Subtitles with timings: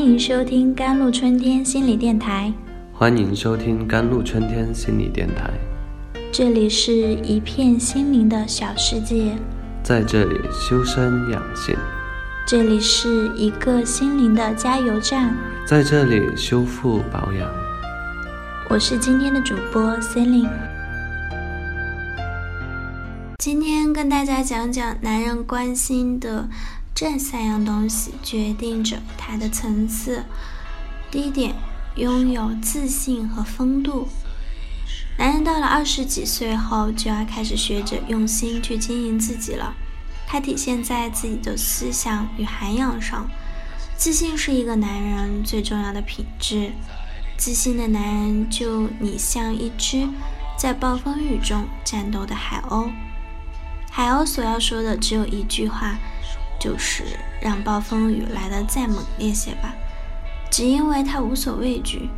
[0.00, 2.50] 欢迎收听甘露春天心理电台。
[2.90, 5.50] 欢迎收听甘露春天心理电台。
[6.32, 9.36] 这里是一片心灵的小世界，
[9.82, 11.76] 在这里修身养性。
[12.46, 17.46] 这里是一个心灵的加油站，在这里修复保养。
[18.70, 20.48] 我是今天的主播 Celine。
[23.36, 26.48] 今天跟大家讲讲男人关心的
[27.00, 30.22] 这三样东西，决定着他的层次。
[31.10, 31.54] 第一点，
[31.94, 34.06] 拥有自信和风度。
[35.16, 39.72] 男人到了二十几岁后，就要开始学着用心去经营自己了。
[40.26, 43.26] 它体现在自己的思想与涵养上。
[43.96, 46.70] 自信是一个男人最重要的品质。
[47.38, 50.06] 自信的男人，就你像一只
[50.58, 52.90] 在暴风雨中战斗的海鸥。
[53.90, 55.96] 海鸥所要说的只有一句话，
[56.60, 57.02] 就是
[57.40, 59.74] 让暴风雨来得再猛烈些吧，
[60.50, 62.08] 只因为他无所畏惧。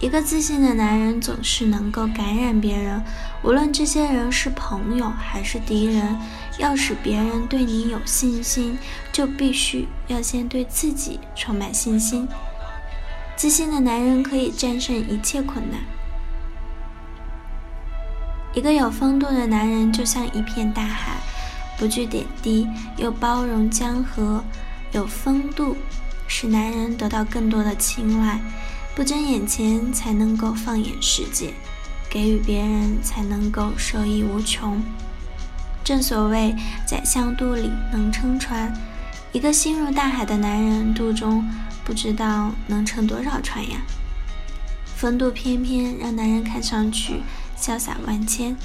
[0.00, 3.02] 一个自信的男人总是能够感染别人，
[3.42, 6.16] 无论这些人是朋友还是敌人。
[6.56, 8.78] 要使别人对你有信心，
[9.10, 12.28] 就必须要先对自己充满信心。
[13.34, 15.80] 自信的男人可以战胜一切困难。
[18.52, 21.16] 一个有风度的男人就像一片大海，
[21.78, 24.42] 不惧点滴，又包容江河。
[24.92, 25.76] 有风度，
[26.28, 28.40] 使男人得到更多的青睐。
[28.94, 31.48] 不争眼前，才能够放眼世界；
[32.08, 34.80] 给予别人，才能够受益无穷。
[35.82, 36.54] 正所谓，
[36.86, 38.72] 宰相肚里能撑船。
[39.32, 41.44] 一个心如大海的男人，肚中
[41.84, 43.78] 不知道能撑多少船呀。
[44.94, 47.20] 风度翩翩，让男人看上去
[47.58, 48.56] 潇洒万千。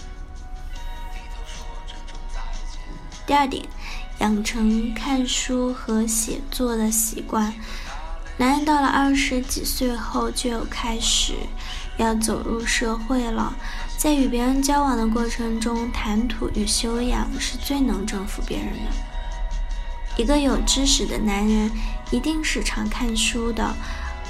[3.30, 3.63] 第二点，
[4.22, 7.53] 养成看书和写作的习惯。
[8.38, 11.34] 男人到了二十几岁后，就开始
[11.97, 13.53] 要走入社会了。
[14.00, 18.91] 在与别人交往的过程中，谈吐与修养是最能征服别人的。
[20.18, 21.69] 一个有知识的男人，
[22.09, 23.75] 一定是常看书的；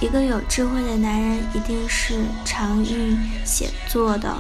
[0.02, 4.36] 一个有智慧的男人，一定是常用写作的。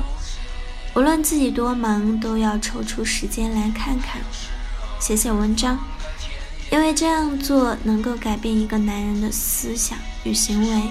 [0.96, 4.22] 无论自己多忙，都要抽出时间来看看，
[5.00, 5.80] 写写文章，
[6.72, 10.90] 因为这样做能够改变一个男人的思想与行为。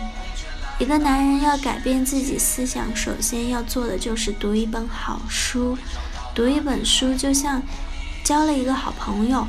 [0.78, 5.76] 一个男人要改变自己思想，首先要做的就是读一本好书。
[6.34, 7.60] 读一本书，就像
[8.22, 9.47] 交了一个好朋友。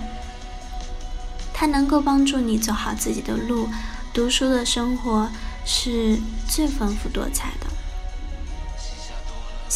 [1.53, 3.69] 他能够帮助你走好自己的路。
[4.11, 5.29] 读书的生活
[5.65, 6.17] 是
[6.47, 7.67] 最丰富多彩的，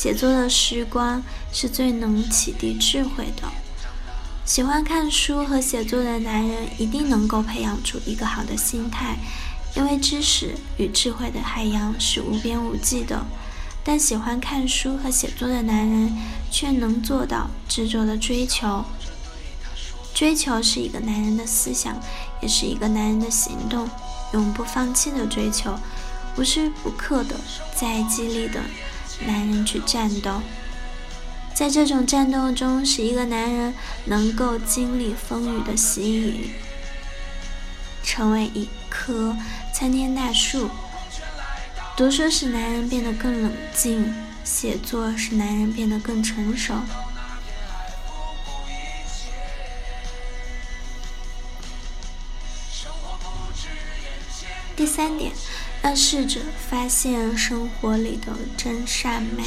[0.04, 3.50] 写作的时光是最能启迪智慧的。
[4.44, 9.16] 喜欢看书和写作的男人，一定能够培养出一个好的心态，
[9.78, 13.26] 因为知识与智慧的海洋是无边无际的。
[13.82, 16.12] 但喜欢看书和写作的男人，
[16.52, 18.84] 却能做到执着的追求。
[20.14, 21.98] 追求是一个男人的思想，
[22.42, 23.90] 也是一个男人的行动，
[24.34, 25.74] 永不放弃的追求，
[26.36, 27.38] 无时不刻的
[27.74, 28.60] 在激励的
[29.26, 30.42] 男人去战斗。
[31.54, 33.74] 在这种战斗中，使一个男人
[34.06, 36.52] 能够经历风雨的洗礼，
[38.04, 39.36] 成为一棵
[39.72, 40.70] 参天大树。
[41.96, 44.12] 读书使男人变得更冷静，
[44.44, 46.74] 写作使男人变得更成熟。
[54.76, 55.32] 第三点，
[55.84, 59.44] 要试着发现生活里的真善美。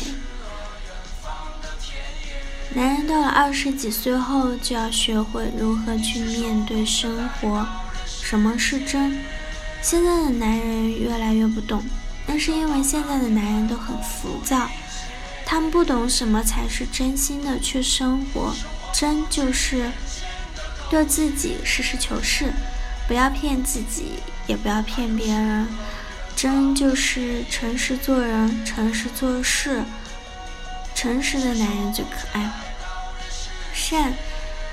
[2.75, 7.67] 男人到了二十几岁后，就要学会如何去面对生活。
[8.07, 9.19] 什么是真？
[9.83, 11.83] 现在的男人越来越不懂，
[12.27, 14.69] 那是因为现在的男人都很浮躁，
[15.45, 18.55] 他们不懂什么才是真心的去生活。
[18.93, 19.91] 真就是
[20.89, 22.53] 对自己实事求是。
[23.07, 25.69] 不要骗自己，也不要骗别人。
[26.35, 29.83] 真就是诚实做人，诚实做事。
[30.95, 32.51] 诚实的男人最可爱。
[33.73, 34.15] 善，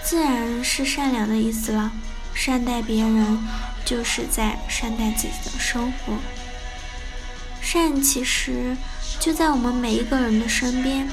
[0.04, 1.92] 自然是善良的意思了。
[2.34, 3.40] 善待别人，
[3.86, 6.16] 就是在善待自己的生活。
[7.62, 8.76] 善其实
[9.20, 11.08] 就在我们每一个人的身边。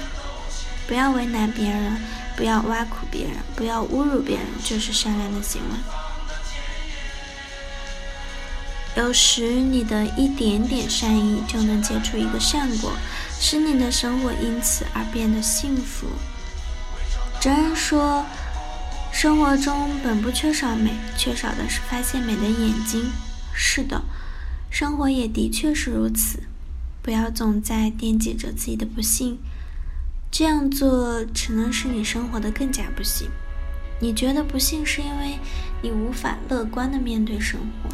[0.88, 1.96] 不要为难别人，
[2.36, 5.76] 不要挖苦别人，不要侮辱别人，就是善良的行为。
[8.96, 12.92] 有时你的一点点善意就能结出一个善果，
[13.38, 16.08] 使你的生活因此而变得幸福。
[17.40, 18.24] 哲人说，
[19.12, 23.10] 生活中本不缺少美，缺少的是发现美的眼睛。
[23.54, 24.02] 是的，
[24.70, 26.42] 生活也的确是如此。
[27.00, 29.38] 不要总在惦记着自己的不幸，
[30.30, 33.28] 这样做只能使你生活的更加不幸。
[34.00, 35.38] 你觉得不幸，是因为
[35.80, 37.90] 你无法乐观的面对生活。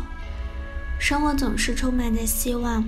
[0.99, 2.85] 生活总是充满着希望，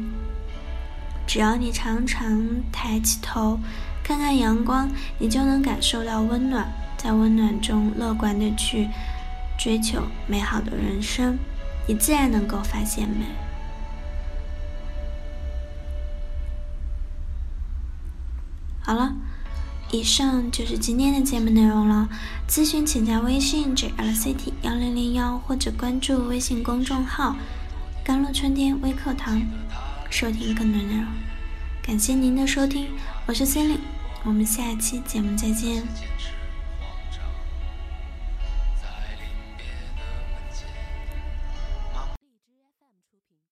[1.26, 3.60] 只要你常常抬起头，
[4.02, 6.66] 看看阳光，你就能感受到温暖，
[6.96, 8.88] 在温暖中乐观的去
[9.58, 11.38] 追求美好的人生，
[11.86, 13.24] 你自然能够发现美。
[18.80, 19.14] 好了。
[19.90, 22.10] 以上就是今天的节目内容了。
[22.46, 27.34] 咨询请加微信 jlct 幺零零幺或者关注微信公众号
[28.08, 29.38] “甘露春天微课堂”，
[30.08, 31.04] 收听更多内容。
[31.82, 32.86] 感谢您的收听，
[33.26, 33.76] 我是 Cindy，
[34.24, 35.82] 我们下期节目再见。